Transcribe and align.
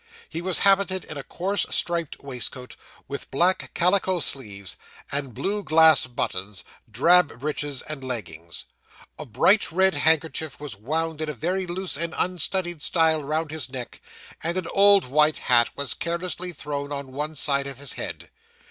He 0.27 0.41
was 0.41 0.57
habited 0.65 1.05
in 1.05 1.15
a 1.15 1.23
coarse, 1.23 1.63
striped 1.69 2.23
waistcoat, 2.23 2.75
with 3.07 3.29
black 3.29 3.69
calico 3.75 4.19
sleeves, 4.19 4.75
and 5.11 5.31
blue 5.35 5.63
glass 5.63 6.07
buttons; 6.07 6.63
drab 6.89 7.39
breeches 7.41 7.83
and 7.83 8.03
leggings. 8.03 8.65
A 9.19 9.27
bright 9.27 9.71
red 9.71 9.93
handkerchief 9.93 10.59
was 10.59 10.75
wound 10.75 11.21
in 11.21 11.29
a 11.29 11.33
very 11.33 11.67
loose 11.67 11.97
and 11.97 12.15
unstudied 12.17 12.81
style 12.81 13.21
round 13.21 13.51
his 13.51 13.69
neck, 13.69 14.01
and 14.41 14.57
an 14.57 14.65
old 14.73 15.05
white 15.05 15.37
hat 15.37 15.69
was 15.75 15.93
carelessly 15.93 16.51
thrown 16.51 16.91
on 16.91 17.11
one 17.11 17.35
side 17.35 17.67
of 17.67 17.77
his 17.77 17.93
head. 17.93 18.31